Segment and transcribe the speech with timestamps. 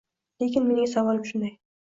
[0.43, 1.55] Lekin mening savolim shunday